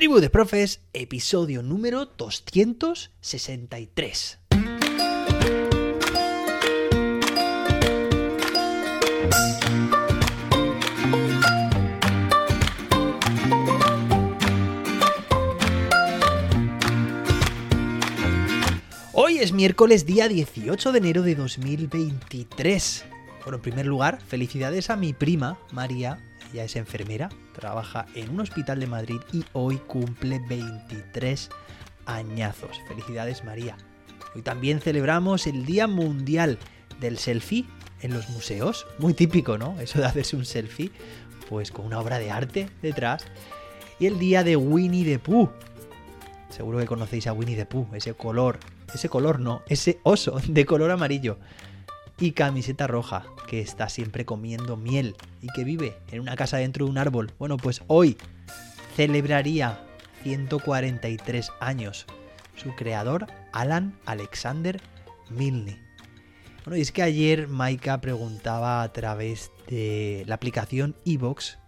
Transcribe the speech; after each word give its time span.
Tribu 0.00 0.20
de 0.20 0.30
Profes, 0.30 0.80
episodio 0.94 1.62
número 1.62 2.06
263. 2.06 4.38
Hoy 19.12 19.38
es 19.40 19.52
miércoles 19.52 20.06
día 20.06 20.28
18 20.28 20.92
de 20.92 20.98
enero 20.98 21.20
de 21.20 21.34
2023. 21.34 23.04
Bueno, 23.44 23.56
en 23.56 23.62
primer 23.62 23.84
lugar, 23.84 24.22
felicidades 24.22 24.88
a 24.88 24.96
mi 24.96 25.12
prima, 25.12 25.58
María. 25.72 26.29
Ella 26.52 26.64
es 26.64 26.76
enfermera, 26.76 27.28
trabaja 27.54 28.06
en 28.14 28.30
un 28.30 28.40
hospital 28.40 28.80
de 28.80 28.86
Madrid 28.86 29.20
y 29.32 29.44
hoy 29.52 29.76
cumple 29.78 30.40
23 30.48 31.48
añazos. 32.06 32.80
Felicidades, 32.88 33.44
María. 33.44 33.76
Hoy 34.34 34.42
también 34.42 34.80
celebramos 34.80 35.46
el 35.46 35.64
Día 35.64 35.86
Mundial 35.86 36.58
del 37.00 37.18
Selfie 37.18 37.66
en 38.02 38.14
los 38.14 38.28
museos. 38.30 38.86
Muy 38.98 39.14
típico, 39.14 39.58
¿no? 39.58 39.80
Eso 39.80 39.98
de 39.98 40.06
hacerse 40.06 40.36
un 40.36 40.44
selfie, 40.44 40.90
pues 41.48 41.70
con 41.70 41.86
una 41.86 42.00
obra 42.00 42.18
de 42.18 42.30
arte 42.30 42.68
detrás. 42.82 43.24
Y 43.98 44.06
el 44.06 44.18
Día 44.18 44.42
de 44.44 44.56
Winnie 44.56 45.04
the 45.04 45.18
Pooh. 45.18 45.50
Seguro 46.48 46.78
que 46.78 46.86
conocéis 46.86 47.26
a 47.26 47.32
Winnie 47.32 47.56
the 47.56 47.66
Pooh, 47.66 47.86
ese 47.94 48.14
color 48.14 48.58
ese 48.94 49.08
color 49.08 49.40
no, 49.40 49.62
ese 49.68 50.00
oso 50.02 50.40
de 50.46 50.66
color 50.66 50.90
amarillo. 50.90 51.38
Y 52.20 52.32
camiseta 52.32 52.86
roja, 52.86 53.24
que 53.48 53.60
está 53.60 53.88
siempre 53.88 54.26
comiendo 54.26 54.76
miel 54.76 55.16
y 55.40 55.48
que 55.48 55.64
vive 55.64 55.96
en 56.10 56.20
una 56.20 56.36
casa 56.36 56.58
dentro 56.58 56.84
de 56.84 56.90
un 56.90 56.98
árbol. 56.98 57.32
Bueno, 57.38 57.56
pues 57.56 57.82
hoy 57.86 58.18
celebraría 58.94 59.80
143 60.22 61.50
años 61.60 62.04
su 62.56 62.74
creador, 62.74 63.26
Alan 63.52 63.98
Alexander 64.04 64.82
Milne. 65.30 65.78
Bueno, 66.64 66.76
y 66.76 66.82
es 66.82 66.92
que 66.92 67.02
ayer 67.02 67.48
Maika 67.48 68.02
preguntaba 68.02 68.82
a 68.82 68.92
través 68.92 69.50
de 69.66 70.24
la 70.26 70.34
aplicación 70.34 70.96
Evox, 71.06 71.58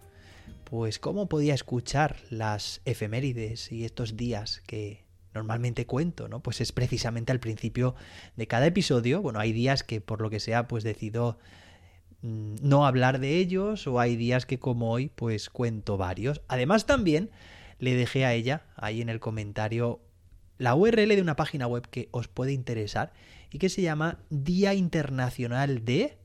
pues 0.65 0.99
cómo 0.99 1.27
podía 1.27 1.55
escuchar 1.55 2.17
las 2.29 2.81
efemérides 2.85 3.71
y 3.71 3.85
estos 3.85 4.17
días 4.17 4.61
que 4.67 5.03
normalmente 5.33 5.85
cuento, 5.85 6.27
¿no? 6.27 6.41
Pues 6.41 6.61
es 6.61 6.71
precisamente 6.71 7.31
al 7.31 7.39
principio 7.39 7.95
de 8.35 8.47
cada 8.47 8.67
episodio. 8.67 9.21
Bueno, 9.21 9.39
hay 9.39 9.51
días 9.51 9.83
que 9.83 10.01
por 10.01 10.21
lo 10.21 10.29
que 10.29 10.39
sea, 10.39 10.67
pues 10.67 10.83
decido 10.83 11.37
mm, 12.21 12.55
no 12.61 12.85
hablar 12.85 13.19
de 13.19 13.37
ellos 13.37 13.87
o 13.87 13.99
hay 13.99 14.15
días 14.15 14.45
que 14.45 14.59
como 14.59 14.91
hoy, 14.91 15.09
pues 15.09 15.49
cuento 15.49 15.97
varios. 15.97 16.41
Además 16.47 16.85
también 16.85 17.31
le 17.79 17.95
dejé 17.95 18.25
a 18.25 18.33
ella 18.33 18.63
ahí 18.75 19.01
en 19.01 19.09
el 19.09 19.19
comentario 19.19 19.99
la 20.57 20.75
URL 20.75 21.09
de 21.09 21.21
una 21.21 21.35
página 21.35 21.67
web 21.67 21.87
que 21.89 22.09
os 22.11 22.27
puede 22.27 22.53
interesar 22.53 23.11
y 23.51 23.57
que 23.57 23.69
se 23.69 23.81
llama 23.81 24.19
Día 24.29 24.73
Internacional 24.73 25.83
de 25.83 26.17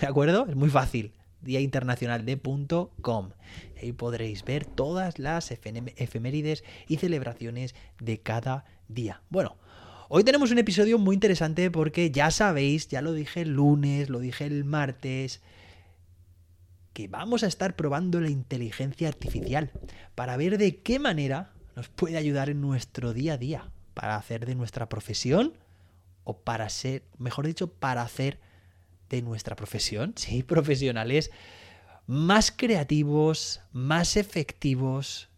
¿De 0.00 0.06
acuerdo? 0.06 0.46
Es 0.48 0.56
muy 0.56 0.70
fácil. 0.70 1.12
Día 1.40 1.60
Internacional 1.60 2.24
de.com. 2.24 3.30
Ahí 3.80 3.92
podréis 3.92 4.44
ver 4.44 4.64
todas 4.64 5.18
las 5.18 5.50
efemérides 5.50 6.64
y 6.88 6.96
celebraciones 6.96 7.74
de 8.00 8.20
cada 8.20 8.64
día. 8.88 9.22
Bueno, 9.30 9.56
hoy 10.08 10.24
tenemos 10.24 10.50
un 10.50 10.58
episodio 10.58 10.98
muy 10.98 11.14
interesante 11.14 11.70
porque 11.70 12.10
ya 12.10 12.30
sabéis, 12.30 12.88
ya 12.88 13.02
lo 13.02 13.12
dije 13.12 13.42
el 13.42 13.54
lunes, 13.54 14.10
lo 14.10 14.18
dije 14.18 14.46
el 14.46 14.64
martes, 14.64 15.40
que 16.92 17.06
vamos 17.06 17.44
a 17.44 17.46
estar 17.46 17.76
probando 17.76 18.20
la 18.20 18.28
inteligencia 18.28 19.08
artificial 19.08 19.70
para 20.14 20.36
ver 20.36 20.58
de 20.58 20.78
qué 20.78 20.98
manera 20.98 21.52
nos 21.76 21.88
puede 21.88 22.16
ayudar 22.16 22.50
en 22.50 22.60
nuestro 22.60 23.12
día 23.14 23.34
a 23.34 23.38
día, 23.38 23.70
para 23.94 24.16
hacer 24.16 24.46
de 24.46 24.56
nuestra 24.56 24.88
profesión 24.88 25.54
o 26.24 26.38
para 26.38 26.68
ser, 26.68 27.04
mejor 27.18 27.46
dicho, 27.46 27.68
para 27.68 28.02
hacer 28.02 28.40
de 29.10 29.22
nuestra 29.22 29.56
profesión, 29.56 30.14
sí, 30.16 30.42
profesionales 30.44 31.30
más 32.06 32.50
creativos, 32.50 33.60
más 33.70 34.16
efectivos 34.16 35.28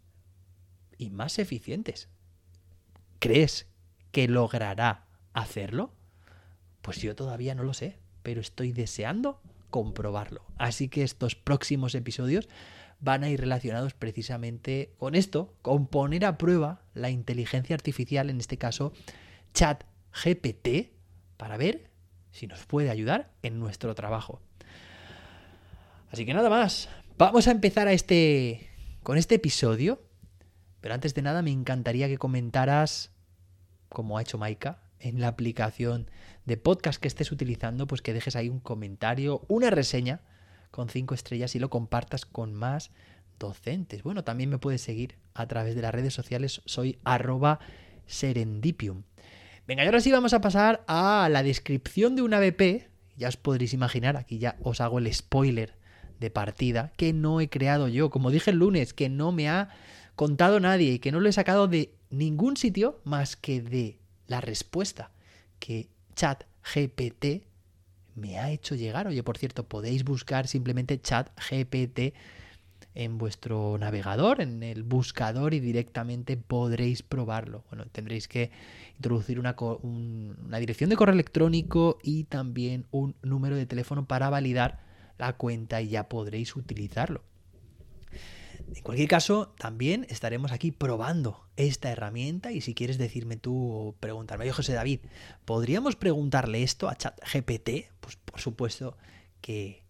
y 0.98 1.10
más 1.10 1.38
eficientes. 1.38 2.08
¿Crees 3.19 3.66
que 4.12 4.28
logrará 4.28 5.06
hacerlo? 5.32 5.92
Pues 6.81 6.98
yo 6.98 7.16
todavía 7.16 7.54
no 7.54 7.64
lo 7.64 7.75
sé, 7.75 7.98
pero 8.22 8.41
estoy 8.41 8.72
deseando 8.72 9.41
comprobarlo. 9.70 10.44
Así 10.58 10.88
que 10.88 11.02
estos 11.02 11.34
próximos 11.34 11.94
episodios 11.94 12.48
van 13.00 13.25
a 13.25 13.31
ir 13.31 13.41
relacionados 13.41 13.94
precisamente 13.94 14.94
con 14.98 15.14
esto, 15.14 15.54
con 15.62 15.87
poner 15.87 16.25
a 16.25 16.38
prueba 16.38 16.82
la 16.94 17.10
inteligencia 17.10 17.75
artificial, 17.75 18.31
en 18.31 18.38
este 18.38 18.58
caso 18.58 18.92
chat 19.54 19.84
GPT, 20.12 20.92
para 21.37 21.56
ver 21.56 21.89
si 22.30 22.46
nos 22.46 22.64
puede 22.66 22.91
ayudar 22.91 23.30
en 23.42 23.58
nuestro 23.58 23.94
trabajo. 23.94 24.41
Así 26.10 26.26
que 26.26 26.34
nada 26.34 26.50
más, 26.50 26.88
vamos 27.18 27.46
a 27.46 27.50
empezar 27.50 27.88
a 27.88 27.92
este 27.92 28.68
con 29.02 29.16
este 29.16 29.36
episodio, 29.36 30.02
pero 30.80 30.94
antes 30.94 31.14
de 31.14 31.22
nada 31.22 31.42
me 31.42 31.50
encantaría 31.50 32.08
que 32.08 32.19
comentaras 32.19 33.12
como 33.88 34.19
ha 34.19 34.22
hecho 34.22 34.38
Maika 34.38 34.82
en 34.98 35.20
la 35.20 35.28
aplicación 35.28 36.10
de 36.44 36.56
podcast 36.56 37.00
que 37.00 37.08
estés 37.08 37.32
utilizando, 37.32 37.86
pues 37.86 38.02
que 38.02 38.12
dejes 38.12 38.36
ahí 38.36 38.48
un 38.48 38.60
comentario, 38.60 39.42
una 39.48 39.70
reseña 39.70 40.20
con 40.70 40.88
cinco 40.88 41.14
estrellas 41.14 41.54
y 41.54 41.58
lo 41.58 41.70
compartas 41.70 42.26
con 42.26 42.54
más 42.54 42.90
docentes. 43.38 44.02
Bueno, 44.02 44.24
también 44.24 44.50
me 44.50 44.58
puedes 44.58 44.82
seguir 44.82 45.16
a 45.34 45.46
través 45.46 45.74
de 45.74 45.82
las 45.82 45.92
redes 45.92 46.14
sociales, 46.14 46.62
soy 46.66 46.98
arroba 47.04 47.60
serendipium. 48.06 49.02
Venga, 49.70 49.84
y 49.84 49.86
ahora 49.86 50.00
sí 50.00 50.10
vamos 50.10 50.34
a 50.34 50.41
pasar 50.41 50.82
a 50.88 51.28
la 51.31 51.44
descripción 51.44 52.16
de 52.16 52.22
una 52.22 52.38
ABP. 52.38 52.88
Ya 53.16 53.28
os 53.28 53.36
podréis 53.36 53.72
imaginar, 53.72 54.16
aquí 54.16 54.41
ya 54.41 54.56
os 54.64 54.81
hago 54.81 54.98
el 54.98 55.14
spoiler 55.14 55.75
de 56.19 56.28
partida, 56.28 56.92
que 56.97 57.12
no 57.12 57.41
he 57.41 57.48
creado 57.48 57.86
yo. 57.86 58.10
Como 58.10 58.32
dije 58.32 58.50
el 58.50 58.56
lunes, 58.56 58.94
que 58.94 59.08
no 59.08 59.31
me 59.31 59.48
ha 59.48 59.69
contado 60.16 60.58
nadie 60.58 60.94
y 60.94 60.98
que 60.98 61.12
no 61.12 61.20
lo 61.20 61.28
he 61.28 61.32
sacado 61.32 61.69
de 61.69 61.94
ningún 62.10 62.56
sitio 62.56 63.00
más 63.04 63.36
que 63.36 63.62
de 63.62 64.00
la 64.26 64.41
respuesta 64.41 65.12
que 65.60 65.88
ChatGPT 66.16 67.44
me 68.16 68.41
ha 68.41 68.50
hecho 68.50 68.75
llegar. 68.75 69.06
Oye, 69.06 69.22
por 69.22 69.38
cierto, 69.38 69.69
podéis 69.69 70.02
buscar 70.02 70.48
simplemente 70.48 71.00
ChatGPT 71.00 72.16
en 72.94 73.18
vuestro 73.18 73.76
navegador, 73.78 74.41
en 74.41 74.62
el 74.62 74.82
buscador 74.82 75.54
y 75.54 75.60
directamente 75.60 76.36
podréis 76.36 77.02
probarlo. 77.02 77.64
Bueno, 77.70 77.86
tendréis 77.91 78.28
que 78.28 78.50
introducir 78.96 79.38
una, 79.38 79.54
dirección 80.58 80.90
de 80.90 80.96
correo 80.96 81.14
electrónico 81.14 81.98
y 82.02 82.24
también 82.24 82.86
un 82.90 83.16
número 83.22 83.56
de 83.56 83.66
teléfono 83.66 84.06
para 84.06 84.28
validar 84.28 84.80
la 85.19 85.34
cuenta 85.34 85.80
y 85.80 85.88
ya 85.88 86.08
podréis 86.08 86.56
utilizarlo. 86.56 87.22
En 88.74 88.82
cualquier 88.82 89.08
caso, 89.08 89.54
también 89.58 90.06
estaremos 90.10 90.52
aquí 90.52 90.70
probando 90.70 91.46
esta 91.56 91.90
herramienta 91.90 92.52
y 92.52 92.60
si 92.60 92.74
quieres 92.74 92.98
decirme 92.98 93.36
tú 93.36 93.72
o 93.72 93.92
preguntarme, 93.98 94.46
yo 94.46 94.52
José 94.52 94.74
David, 94.74 95.00
¿podríamos 95.44 95.96
preguntarle 95.96 96.62
esto 96.62 96.88
a 96.88 96.94
ChatGPT? 96.94 97.90
Pues 98.00 98.16
por 98.16 98.40
supuesto 98.40 98.96
que, 99.40 99.82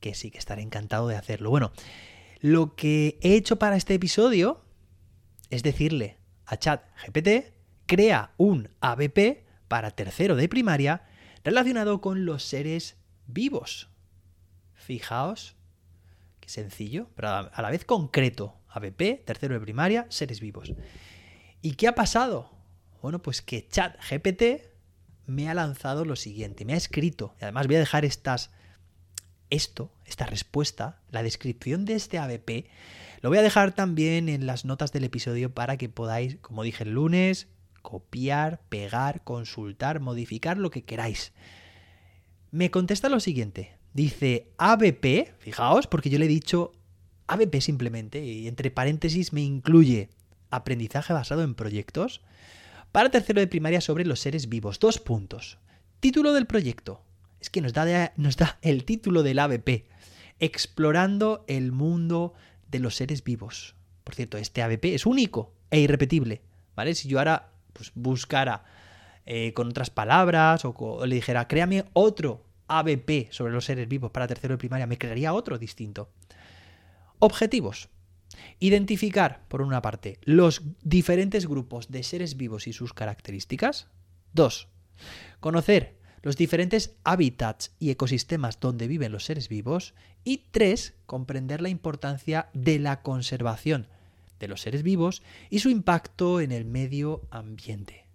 que 0.00 0.14
sí, 0.14 0.30
que 0.30 0.38
estaré 0.38 0.62
encantado 0.62 1.08
de 1.08 1.16
hacerlo. 1.16 1.48
Bueno, 1.48 1.72
lo 2.42 2.74
que 2.74 3.18
he 3.22 3.36
hecho 3.36 3.56
para 3.56 3.76
este 3.76 3.94
episodio 3.94 4.64
es 5.48 5.62
decirle 5.62 6.18
a 6.44 6.56
ChatGPT, 6.56 7.54
crea 7.86 8.34
un 8.36 8.68
ABP 8.80 9.46
para 9.68 9.92
tercero 9.92 10.34
de 10.34 10.48
primaria 10.48 11.04
relacionado 11.44 12.00
con 12.00 12.24
los 12.24 12.42
seres 12.42 12.96
vivos. 13.26 13.90
Fijaos, 14.74 15.54
qué 16.40 16.48
sencillo, 16.48 17.08
pero 17.14 17.28
a 17.28 17.62
la 17.62 17.70
vez 17.70 17.84
concreto. 17.84 18.58
ABP, 18.68 19.24
tercero 19.24 19.54
de 19.54 19.60
primaria, 19.60 20.06
seres 20.08 20.40
vivos. 20.40 20.72
¿Y 21.60 21.74
qué 21.74 21.86
ha 21.86 21.94
pasado? 21.94 22.50
Bueno, 23.02 23.22
pues 23.22 23.40
que 23.40 23.68
ChatGPT 23.68 24.42
me 25.26 25.48
ha 25.48 25.54
lanzado 25.54 26.04
lo 26.04 26.16
siguiente, 26.16 26.64
me 26.64 26.72
ha 26.72 26.76
escrito, 26.76 27.36
y 27.40 27.44
además 27.44 27.66
voy 27.66 27.76
a 27.76 27.80
dejar 27.80 28.04
estas 28.04 28.50
esto, 29.52 29.92
esta 30.06 30.24
respuesta, 30.24 31.02
la 31.10 31.22
descripción 31.22 31.84
de 31.84 31.94
este 31.94 32.18
ABP, 32.18 32.66
lo 33.20 33.28
voy 33.28 33.38
a 33.38 33.42
dejar 33.42 33.72
también 33.72 34.28
en 34.30 34.46
las 34.46 34.64
notas 34.64 34.92
del 34.92 35.04
episodio 35.04 35.52
para 35.52 35.76
que 35.76 35.90
podáis, 35.90 36.38
como 36.40 36.62
dije 36.62 36.84
el 36.84 36.94
lunes, 36.94 37.48
copiar, 37.82 38.62
pegar, 38.70 39.22
consultar, 39.24 40.00
modificar 40.00 40.56
lo 40.56 40.70
que 40.70 40.84
queráis. 40.84 41.32
Me 42.50 42.70
contesta 42.70 43.10
lo 43.10 43.20
siguiente. 43.20 43.76
Dice 43.92 44.48
ABP, 44.56 45.34
fijaos, 45.38 45.86
porque 45.86 46.08
yo 46.08 46.18
le 46.18 46.24
he 46.24 46.28
dicho 46.28 46.72
ABP 47.26 47.60
simplemente, 47.60 48.24
y 48.24 48.48
entre 48.48 48.70
paréntesis 48.70 49.34
me 49.34 49.42
incluye 49.42 50.08
aprendizaje 50.50 51.12
basado 51.12 51.42
en 51.42 51.54
proyectos, 51.54 52.22
para 52.90 53.10
tercero 53.10 53.40
de 53.40 53.46
primaria 53.48 53.82
sobre 53.82 54.06
los 54.06 54.20
seres 54.20 54.48
vivos. 54.48 54.80
Dos 54.80 54.98
puntos. 54.98 55.58
Título 56.00 56.32
del 56.32 56.46
proyecto 56.46 57.04
es 57.42 57.50
que 57.50 57.60
nos 57.60 57.72
da, 57.72 58.12
nos 58.16 58.36
da 58.36 58.58
el 58.62 58.84
título 58.84 59.22
del 59.24 59.40
ABP, 59.40 59.86
Explorando 60.38 61.44
el 61.48 61.72
mundo 61.72 62.34
de 62.68 62.78
los 62.78 62.94
seres 62.96 63.24
vivos. 63.24 63.74
Por 64.04 64.14
cierto, 64.14 64.38
este 64.38 64.62
ABP 64.62 64.94
es 64.94 65.06
único 65.06 65.52
e 65.70 65.80
irrepetible, 65.80 66.42
¿vale? 66.74 66.94
Si 66.94 67.08
yo 67.08 67.18
ahora 67.18 67.52
pues, 67.72 67.92
buscara 67.94 68.64
eh, 69.26 69.52
con 69.54 69.68
otras 69.68 69.90
palabras 69.90 70.64
o, 70.64 71.04
le 71.04 71.16
dijera, 71.16 71.48
créame 71.48 71.84
otro 71.92 72.44
ABP 72.68 73.30
sobre 73.30 73.52
los 73.52 73.64
seres 73.64 73.88
vivos 73.88 74.12
para 74.12 74.28
tercero 74.28 74.54
de 74.54 74.58
primaria, 74.58 74.86
me 74.86 74.98
crearía 74.98 75.34
otro 75.34 75.58
distinto. 75.58 76.10
Objetivos. 77.18 77.88
Identificar, 78.60 79.44
por 79.48 79.62
una 79.62 79.82
parte, 79.82 80.18
los 80.22 80.62
diferentes 80.82 81.46
grupos 81.46 81.90
de 81.90 82.02
seres 82.02 82.36
vivos 82.36 82.66
y 82.66 82.72
sus 82.72 82.94
características. 82.94 83.88
Dos. 84.32 84.68
Conocer 85.40 86.01
los 86.22 86.36
diferentes 86.36 86.94
hábitats 87.04 87.72
y 87.78 87.90
ecosistemas 87.90 88.60
donde 88.60 88.88
viven 88.88 89.12
los 89.12 89.24
seres 89.24 89.48
vivos. 89.48 89.94
Y 90.24 90.44
tres, 90.50 90.94
comprender 91.06 91.60
la 91.60 91.68
importancia 91.68 92.48
de 92.54 92.78
la 92.78 93.02
conservación 93.02 93.88
de 94.38 94.48
los 94.48 94.60
seres 94.60 94.82
vivos 94.82 95.22
y 95.50 95.60
su 95.60 95.68
impacto 95.68 96.40
en 96.40 96.52
el 96.52 96.64
medio 96.64 97.22
ambiente. 97.30 98.06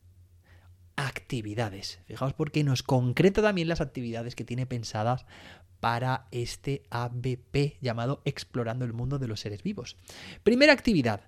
Actividades. 0.95 1.99
Fijaos 2.05 2.33
porque 2.33 2.63
nos 2.63 2.81
concreta 2.81 3.41
también 3.41 3.67
las 3.67 3.81
actividades 3.81 4.35
que 4.35 4.45
tiene 4.45 4.65
pensadas 4.65 5.25
para 5.79 6.27
este 6.31 6.83
ABP 6.89 7.77
llamado 7.81 8.21
Explorando 8.25 8.83
el 8.83 8.93
Mundo 8.93 9.19
de 9.19 9.27
los 9.27 9.41
Seres 9.41 9.63
Vivos. 9.63 9.95
Primera 10.43 10.73
actividad. 10.73 11.21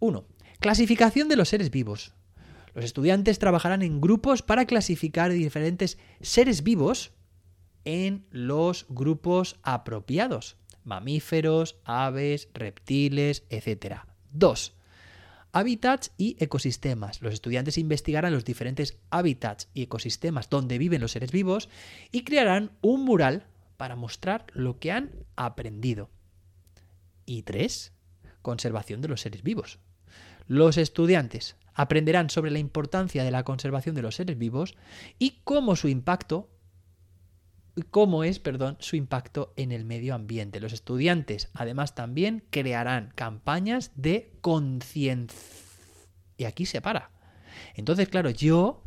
1. 0.00 0.26
Clasificación 0.60 1.28
de 1.28 1.36
los 1.36 1.48
seres 1.48 1.70
vivos. 1.70 2.12
Los 2.76 2.84
estudiantes 2.84 3.38
trabajarán 3.38 3.80
en 3.80 4.02
grupos 4.02 4.42
para 4.42 4.66
clasificar 4.66 5.32
diferentes 5.32 5.96
seres 6.20 6.62
vivos 6.62 7.14
en 7.86 8.26
los 8.30 8.84
grupos 8.90 9.58
apropiados. 9.62 10.58
Mamíferos, 10.84 11.80
aves, 11.84 12.50
reptiles, 12.52 13.44
etc. 13.48 14.00
2. 14.32 14.74
Hábitats 15.52 16.12
y 16.18 16.36
ecosistemas. 16.38 17.22
Los 17.22 17.32
estudiantes 17.32 17.78
investigarán 17.78 18.34
los 18.34 18.44
diferentes 18.44 18.98
hábitats 19.08 19.70
y 19.72 19.84
ecosistemas 19.84 20.50
donde 20.50 20.76
viven 20.76 21.00
los 21.00 21.12
seres 21.12 21.32
vivos 21.32 21.70
y 22.12 22.24
crearán 22.24 22.72
un 22.82 23.06
mural 23.06 23.46
para 23.78 23.96
mostrar 23.96 24.44
lo 24.52 24.78
que 24.78 24.92
han 24.92 25.12
aprendido. 25.34 26.10
Y 27.24 27.40
3. 27.44 27.94
Conservación 28.42 29.00
de 29.00 29.08
los 29.08 29.22
seres 29.22 29.42
vivos. 29.42 29.78
Los 30.46 30.76
estudiantes 30.76 31.56
aprenderán 31.76 32.30
sobre 32.30 32.50
la 32.50 32.58
importancia 32.58 33.22
de 33.22 33.30
la 33.30 33.44
conservación 33.44 33.94
de 33.94 34.02
los 34.02 34.16
seres 34.16 34.36
vivos 34.36 34.74
y 35.18 35.42
cómo 35.44 35.76
su 35.76 35.88
impacto 35.88 36.50
cómo 37.90 38.24
es, 38.24 38.38
perdón, 38.38 38.78
su 38.80 38.96
impacto 38.96 39.52
en 39.56 39.70
el 39.70 39.84
medio 39.84 40.14
ambiente. 40.14 40.60
Los 40.60 40.72
estudiantes 40.72 41.50
además 41.52 41.94
también 41.94 42.42
crearán 42.48 43.12
campañas 43.14 43.92
de 43.94 44.32
conciencia. 44.40 45.38
Y 46.38 46.44
aquí 46.44 46.64
se 46.64 46.80
para. 46.80 47.10
Entonces, 47.74 48.08
claro, 48.08 48.30
yo 48.30 48.82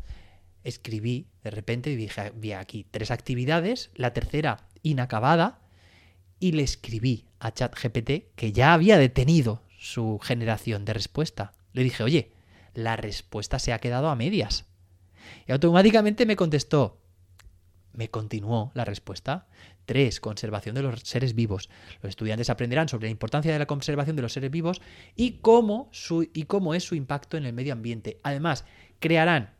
escribí 0.64 1.28
de 1.44 1.50
repente 1.50 1.90
y 1.90 1.96
dije, 1.96 2.32
vi 2.34 2.52
aquí 2.52 2.84
tres 2.90 3.12
actividades, 3.12 3.90
la 3.94 4.12
tercera 4.12 4.68
inacabada, 4.82 5.60
y 6.40 6.52
le 6.52 6.62
escribí 6.62 7.26
a 7.38 7.52
ChatGPT 7.52 8.34
que 8.34 8.52
ya 8.52 8.72
había 8.72 8.98
detenido 8.98 9.62
su 9.78 10.18
generación 10.18 10.84
de 10.84 10.94
respuesta. 10.94 11.52
Le 11.72 11.84
dije, 11.84 12.02
oye, 12.02 12.32
la 12.74 12.96
respuesta 12.96 13.58
se 13.58 13.72
ha 13.72 13.78
quedado 13.78 14.08
a 14.08 14.16
medias. 14.16 14.66
Y 15.46 15.52
automáticamente 15.52 16.26
me 16.26 16.36
contestó, 16.36 17.00
me 17.92 18.08
continuó 18.08 18.70
la 18.74 18.84
respuesta. 18.84 19.46
3. 19.86 20.20
Conservación 20.20 20.76
de 20.76 20.82
los 20.82 21.00
seres 21.00 21.34
vivos. 21.34 21.68
Los 22.02 22.10
estudiantes 22.10 22.50
aprenderán 22.50 22.88
sobre 22.88 23.06
la 23.06 23.10
importancia 23.10 23.52
de 23.52 23.58
la 23.58 23.66
conservación 23.66 24.16
de 24.16 24.22
los 24.22 24.32
seres 24.32 24.50
vivos 24.50 24.80
y 25.16 25.38
cómo, 25.40 25.88
su, 25.90 26.28
y 26.32 26.44
cómo 26.44 26.74
es 26.74 26.84
su 26.84 26.94
impacto 26.94 27.36
en 27.36 27.44
el 27.44 27.52
medio 27.52 27.72
ambiente. 27.72 28.20
Además, 28.22 28.64
crearán, 29.00 29.54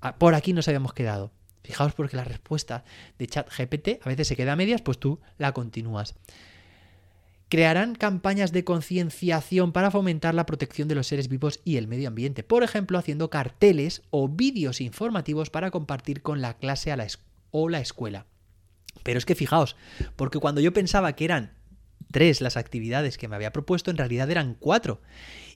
ah, 0.00 0.18
por 0.18 0.34
aquí 0.34 0.52
nos 0.52 0.66
habíamos 0.66 0.92
quedado. 0.92 1.32
Fijaos 1.62 1.94
porque 1.94 2.16
la 2.16 2.24
respuesta 2.24 2.84
de 3.18 3.26
ChatGPT 3.26 3.88
a 4.02 4.08
veces 4.08 4.28
se 4.28 4.36
queda 4.36 4.52
a 4.52 4.56
medias, 4.56 4.82
pues 4.82 4.98
tú 4.98 5.20
la 5.38 5.52
continúas 5.52 6.14
crearán 7.48 7.94
campañas 7.94 8.52
de 8.52 8.64
concienciación 8.64 9.72
para 9.72 9.90
fomentar 9.90 10.34
la 10.34 10.46
protección 10.46 10.88
de 10.88 10.94
los 10.94 11.06
seres 11.06 11.28
vivos 11.28 11.60
y 11.64 11.76
el 11.76 11.86
medio 11.86 12.08
ambiente, 12.08 12.42
por 12.42 12.62
ejemplo, 12.62 12.98
haciendo 12.98 13.30
carteles 13.30 14.02
o 14.10 14.28
vídeos 14.28 14.80
informativos 14.80 15.50
para 15.50 15.70
compartir 15.70 16.22
con 16.22 16.40
la 16.40 16.54
clase 16.54 16.94
o 17.50 17.68
la 17.68 17.80
escuela. 17.80 18.26
Pero 19.02 19.18
es 19.18 19.26
que 19.26 19.34
fijaos, 19.34 19.76
porque 20.16 20.40
cuando 20.40 20.60
yo 20.60 20.72
pensaba 20.72 21.14
que 21.14 21.24
eran 21.24 21.52
tres 22.10 22.40
las 22.40 22.56
actividades 22.56 23.18
que 23.18 23.28
me 23.28 23.36
había 23.36 23.52
propuesto, 23.52 23.90
en 23.90 23.98
realidad 23.98 24.30
eran 24.30 24.54
cuatro. 24.58 25.00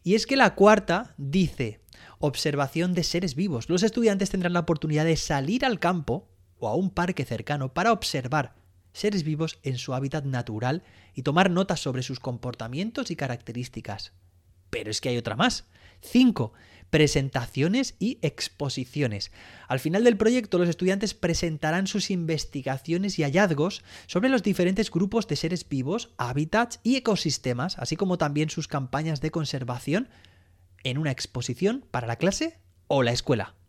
Y 0.04 0.14
es 0.14 0.26
que 0.26 0.36
la 0.36 0.54
cuarta 0.54 1.14
dice, 1.16 1.80
observación 2.18 2.94
de 2.94 3.02
seres 3.02 3.34
vivos. 3.34 3.68
Los 3.68 3.82
estudiantes 3.82 4.30
tendrán 4.30 4.52
la 4.52 4.60
oportunidad 4.60 5.04
de 5.04 5.16
salir 5.16 5.64
al 5.64 5.80
campo 5.80 6.28
o 6.58 6.68
a 6.68 6.74
un 6.74 6.90
parque 6.90 7.24
cercano 7.24 7.72
para 7.72 7.92
observar 7.92 8.59
seres 8.92 9.22
vivos 9.22 9.58
en 9.62 9.78
su 9.78 9.94
hábitat 9.94 10.24
natural 10.24 10.82
y 11.14 11.22
tomar 11.22 11.50
notas 11.50 11.80
sobre 11.80 12.02
sus 12.02 12.20
comportamientos 12.20 13.10
y 13.10 13.16
características. 13.16 14.12
Pero 14.70 14.90
es 14.90 15.00
que 15.00 15.10
hay 15.10 15.16
otra 15.16 15.36
más. 15.36 15.66
5. 16.02 16.52
Presentaciones 16.88 17.94
y 17.98 18.18
exposiciones. 18.22 19.30
Al 19.68 19.78
final 19.78 20.02
del 20.02 20.16
proyecto, 20.16 20.58
los 20.58 20.68
estudiantes 20.68 21.14
presentarán 21.14 21.86
sus 21.86 22.10
investigaciones 22.10 23.18
y 23.18 23.22
hallazgos 23.22 23.84
sobre 24.06 24.28
los 24.28 24.42
diferentes 24.42 24.90
grupos 24.90 25.28
de 25.28 25.36
seres 25.36 25.68
vivos, 25.68 26.10
hábitats 26.16 26.80
y 26.82 26.96
ecosistemas, 26.96 27.78
así 27.78 27.96
como 27.96 28.18
también 28.18 28.50
sus 28.50 28.66
campañas 28.66 29.20
de 29.20 29.30
conservación 29.30 30.08
en 30.82 30.98
una 30.98 31.10
exposición 31.10 31.84
para 31.90 32.06
la 32.06 32.16
clase 32.16 32.58
o 32.88 33.02
la 33.02 33.12
escuela. 33.12 33.59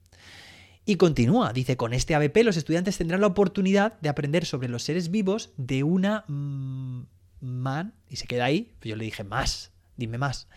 Y 0.86 0.96
continúa, 0.96 1.54
dice, 1.54 1.78
con 1.78 1.94
este 1.94 2.16
ABP 2.16 2.44
los 2.44 2.58
estudiantes 2.58 2.98
tendrán 2.98 3.22
la 3.22 3.28
oportunidad 3.28 4.00
de 4.02 4.10
aprender 4.10 4.46
sobre 4.46 4.68
los 4.68 4.84
seres 4.84 5.12
vivos 5.12 5.52
de 5.58 5.84
una 5.84 6.26
man, 6.28 7.94
y 8.10 8.16
se 8.16 8.28
queda 8.28 8.46
ahí, 8.46 8.74
pues 8.80 8.90
yo 8.90 8.96
le 8.96 9.06
dije 9.06 9.24
más, 9.24 9.72
dime 9.96 10.18
más. 10.18 10.48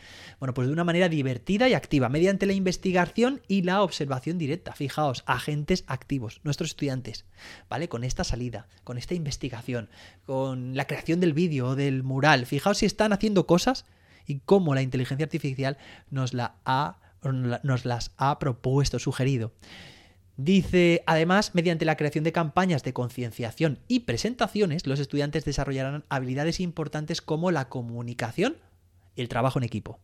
Bueno, 0.40 0.54
pues 0.54 0.66
de 0.66 0.72
una 0.72 0.84
manera 0.84 1.08
divertida 1.08 1.68
y 1.68 1.74
activa, 1.74 2.08
mediante 2.08 2.46
la 2.46 2.54
investigación 2.54 3.42
y 3.48 3.62
la 3.62 3.82
observación 3.82 4.38
directa. 4.38 4.74
Fijaos, 4.74 5.24
agentes 5.26 5.84
activos, 5.86 6.40
nuestros 6.42 6.70
estudiantes, 6.70 7.26
¿vale? 7.68 7.88
Con 7.88 8.02
esta 8.02 8.24
salida, 8.24 8.66
con 8.82 8.96
esta 8.96 9.14
investigación, 9.14 9.90
con 10.24 10.74
la 10.74 10.86
creación 10.86 11.20
del 11.20 11.34
vídeo, 11.34 11.74
del 11.74 12.02
mural. 12.02 12.46
Fijaos 12.46 12.78
si 12.78 12.86
están 12.86 13.12
haciendo 13.12 13.46
cosas 13.46 13.84
y 14.26 14.40
cómo 14.40 14.74
la 14.74 14.82
inteligencia 14.82 15.24
artificial 15.24 15.76
nos, 16.10 16.32
la 16.32 16.56
ha, 16.64 16.98
nos 17.22 17.84
las 17.84 18.12
ha 18.16 18.38
propuesto, 18.38 18.98
sugerido. 18.98 19.52
Dice, 20.36 21.04
además, 21.06 21.52
mediante 21.54 21.84
la 21.84 21.96
creación 21.96 22.24
de 22.24 22.32
campañas 22.32 22.82
de 22.82 22.92
concienciación 22.92 23.78
y 23.86 24.00
presentaciones, 24.00 24.86
los 24.86 24.98
estudiantes 24.98 25.44
desarrollarán 25.44 26.04
habilidades 26.08 26.58
importantes 26.58 27.22
como 27.22 27.52
la 27.52 27.68
comunicación 27.68 28.56
y 29.14 29.22
el 29.22 29.28
trabajo 29.28 29.60
en 29.60 29.64
equipo. 29.64 30.00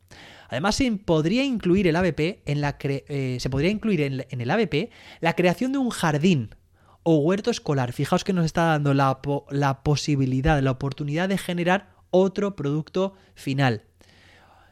Además, 0.48 0.76
se 0.76 0.90
podría 0.92 1.44
incluir 1.44 1.88
el 1.88 1.96
ABP 1.96 2.42
en 2.46 2.60
la 2.60 2.76
eh, 2.80 3.38
se 3.40 3.50
podría 3.50 3.70
incluir 3.70 4.02
en, 4.02 4.40
el 4.40 4.50
ABP 4.50 4.90
la 5.20 5.34
creación 5.34 5.72
de 5.72 5.78
un 5.78 5.90
jardín 5.90 6.54
o 7.02 7.16
huerto 7.16 7.50
escolar. 7.50 7.92
Fijaos 7.92 8.22
que 8.22 8.32
nos 8.32 8.44
está 8.44 8.66
dando 8.66 8.94
la, 8.94 9.20
la 9.50 9.82
posibilidad, 9.82 10.60
la 10.62 10.70
oportunidad 10.70 11.28
de 11.28 11.38
generar 11.38 11.90
otro 12.10 12.54
producto 12.54 13.14
final. 13.34 13.84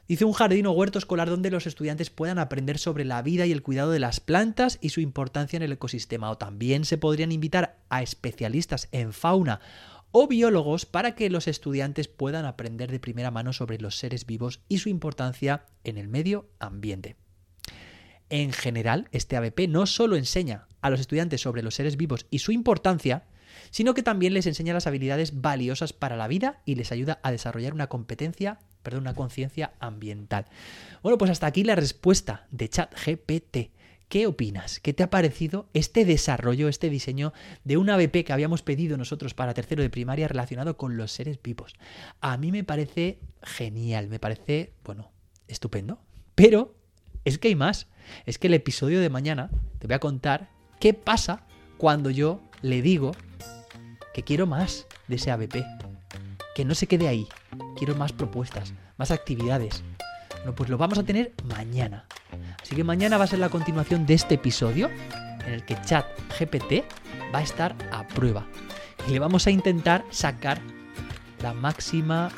Dice 0.09 0.25
un 0.25 0.33
jardín 0.33 0.65
o 0.65 0.73
huerto 0.73 0.99
escolar 0.99 1.29
donde 1.29 1.51
los 1.51 1.67
estudiantes 1.67 2.09
puedan 2.09 2.39
aprender 2.39 2.79
sobre 2.79 3.05
la 3.05 3.21
vida 3.21 3.45
y 3.45 3.53
el 3.53 3.63
cuidado 3.63 3.91
de 3.91 3.99
las 3.99 4.21
plantas 4.21 4.79
y 4.81 4.89
su 4.89 5.03
importancia 5.03 5.59
en 5.59 5.63
el 5.63 5.73
ecosistema. 5.73 6.31
O 6.31 6.39
también 6.39 6.87
se 6.87 6.97
podrían 6.97 7.31
invitar 7.31 7.77
a 7.91 8.03
especialistas 8.03 8.89
en 8.91 9.13
fauna 9.13 9.61
o 10.11 10.27
biólogos 10.27 10.87
para 10.87 11.15
que 11.15 11.29
los 11.29 11.47
estudiantes 11.47 12.09
puedan 12.09 12.47
aprender 12.47 12.91
de 12.91 13.01
primera 13.01 13.31
mano 13.31 13.53
sobre 13.53 13.79
los 13.79 13.99
seres 13.99 14.25
vivos 14.25 14.61
y 14.67 14.79
su 14.79 14.89
importancia 14.89 15.67
en 15.85 15.99
el 15.99 16.09
medio 16.09 16.49
ambiente. 16.59 17.17
En 18.31 18.53
general, 18.53 19.09
este 19.13 19.37
ABP 19.37 19.69
no 19.69 19.85
solo 19.85 20.17
enseña 20.17 20.69
a 20.81 20.89
los 20.89 21.01
estudiantes 21.01 21.43
sobre 21.43 21.63
los 21.63 21.75
seres 21.75 21.99
vivos 21.99 22.25
y 22.31 22.39
su 22.39 22.53
importancia, 22.53 23.27
sino 23.71 23.93
que 23.93 24.03
también 24.03 24.33
les 24.33 24.47
enseña 24.47 24.73
las 24.73 24.87
habilidades 24.87 25.43
valiosas 25.43 25.93
para 25.93 26.17
la 26.17 26.29
vida 26.29 26.63
y 26.65 26.77
les 26.77 26.93
ayuda 26.93 27.21
a 27.23 27.31
desarrollar 27.31 27.75
una 27.75 27.89
competencia 27.89 28.59
perdón, 28.89 29.03
una 29.03 29.15
conciencia 29.15 29.73
ambiental. 29.81 30.47
Bueno, 31.03 31.19
pues 31.19 31.31
hasta 31.31 31.47
aquí 31.47 31.63
la 31.63 31.75
respuesta 31.75 32.47
de 32.51 32.71
ChatGPT. 32.71 33.57
¿Qué 34.09 34.27
opinas? 34.27 34.81
¿Qué 34.81 34.95
te 34.95 35.03
ha 35.03 35.11
parecido 35.11 35.69
este 35.75 36.07
desarrollo, 36.07 36.69
este 36.69 36.89
diseño 36.89 37.35
de 37.65 37.77
un 37.77 37.91
ABP 37.91 38.25
que 38.25 38.33
habíamos 38.33 38.63
pedido 38.63 38.97
nosotros 38.97 39.35
para 39.35 39.53
tercero 39.53 39.83
de 39.83 39.91
primaria 39.91 40.27
relacionado 40.27 40.79
con 40.79 40.97
los 40.97 41.13
seres 41.13 41.39
vivos? 41.43 41.75
A 42.23 42.39
mí 42.39 42.51
me 42.51 42.65
parece 42.65 43.19
genial, 43.43 44.09
me 44.09 44.19
parece, 44.19 44.73
bueno, 44.85 45.13
estupendo. 45.49 46.01
Pero 46.35 46.75
es 47.27 47.37
que 47.37 47.49
hay 47.49 47.57
más. 47.57 47.89
Es 48.25 48.39
que 48.39 48.47
el 48.47 48.55
episodio 48.55 49.03
de 49.03 49.11
mañana 49.11 49.51
te 49.81 49.87
voy 49.87 49.97
a 49.97 50.01
contar 50.01 50.49
qué 50.81 50.95
pasa 50.95 51.45
cuando 51.77 52.09
yo 52.09 52.41
le 52.63 52.81
digo 52.81 53.13
que 54.15 54.23
quiero 54.23 54.47
más 54.47 54.87
de 55.09 55.17
ese 55.17 55.31
ABP 55.31 55.57
que 56.55 56.65
no 56.65 56.75
se 56.75 56.87
quede 56.87 57.07
ahí. 57.07 57.29
Quiero 57.79 57.95
más 57.95 58.13
propuestas, 58.13 58.75
más 58.97 59.13
actividades. 59.13 59.85
Bueno, 60.39 60.55
pues 60.57 60.69
lo 60.69 60.77
vamos 60.77 60.99
a 60.99 61.05
tener 61.05 61.33
mañana. 61.45 62.07
Así 62.61 62.75
que 62.75 62.83
mañana 62.83 63.19
va 63.19 63.25
a 63.25 63.29
ser 63.29 63.39
la 63.39 63.51
continuación 63.51 64.05
de 64.05 64.15
este 64.15 64.35
episodio 64.35 64.91
en 65.47 65.53
el 65.53 65.65
que 65.65 65.81
Chat 65.83 66.05
GPT 66.41 66.85
va 67.33 67.39
a 67.39 67.43
estar 67.43 67.77
a 67.93 68.07
prueba. 68.09 68.47
Y 69.07 69.13
le 69.13 69.21
vamos 69.21 69.47
a 69.47 69.53
intentar 69.53 70.05
sacar 70.11 70.61
la 71.41 71.55
máxima, 71.55 72.31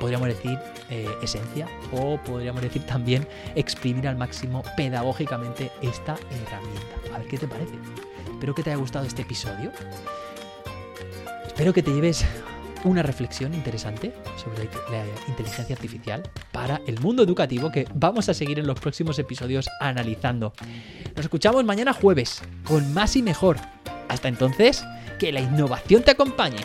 podríamos 0.00 0.28
decir, 0.28 0.58
eh, 0.88 1.08
esencia 1.22 1.68
o 1.92 2.16
podríamos 2.24 2.62
decir 2.62 2.86
también 2.86 3.28
exprimir 3.54 4.08
al 4.08 4.16
máximo 4.16 4.62
pedagógicamente 4.78 5.70
esta 5.82 6.16
herramienta. 6.30 7.14
A 7.14 7.18
ver 7.18 7.28
qué 7.28 7.36
te 7.36 7.46
parece. 7.46 7.74
Espero 8.32 8.54
que 8.54 8.62
te 8.62 8.70
haya 8.70 8.78
gustado 8.78 9.04
este 9.04 9.22
episodio. 9.22 9.72
Espero 11.46 11.74
que 11.74 11.82
te 11.82 11.92
lleves 11.92 12.24
una 12.84 13.02
reflexión 13.02 13.54
interesante 13.54 14.12
sobre 14.36 14.64
la 14.90 15.04
inteligencia 15.28 15.74
artificial 15.74 16.22
para 16.52 16.80
el 16.86 17.00
mundo 17.00 17.22
educativo 17.22 17.72
que 17.72 17.86
vamos 17.94 18.28
a 18.28 18.34
seguir 18.34 18.58
en 18.58 18.66
los 18.66 18.78
próximos 18.78 19.18
episodios 19.18 19.68
analizando. 19.80 20.52
Nos 21.16 21.24
escuchamos 21.24 21.64
mañana 21.64 21.92
jueves 21.92 22.42
con 22.64 22.92
más 22.94 23.16
y 23.16 23.22
mejor. 23.22 23.56
Hasta 24.08 24.28
entonces, 24.28 24.84
que 25.18 25.32
la 25.32 25.40
innovación 25.40 26.02
te 26.02 26.12
acompañe. 26.12 26.58